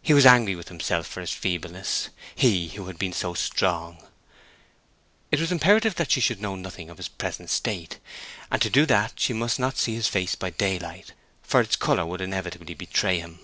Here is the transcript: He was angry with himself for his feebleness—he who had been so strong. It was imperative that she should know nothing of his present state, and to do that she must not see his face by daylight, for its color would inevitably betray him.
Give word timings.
He 0.00 0.14
was 0.14 0.24
angry 0.24 0.54
with 0.56 0.68
himself 0.68 1.06
for 1.06 1.20
his 1.20 1.30
feebleness—he 1.32 2.68
who 2.68 2.86
had 2.86 2.98
been 2.98 3.12
so 3.12 3.34
strong. 3.34 4.02
It 5.30 5.38
was 5.38 5.52
imperative 5.52 5.96
that 5.96 6.10
she 6.12 6.20
should 6.22 6.40
know 6.40 6.56
nothing 6.56 6.88
of 6.88 6.96
his 6.96 7.08
present 7.08 7.50
state, 7.50 7.98
and 8.50 8.62
to 8.62 8.70
do 8.70 8.86
that 8.86 9.20
she 9.20 9.34
must 9.34 9.58
not 9.60 9.76
see 9.76 9.96
his 9.96 10.08
face 10.08 10.34
by 10.34 10.48
daylight, 10.48 11.12
for 11.42 11.60
its 11.60 11.76
color 11.76 12.06
would 12.06 12.22
inevitably 12.22 12.72
betray 12.72 13.18
him. 13.18 13.38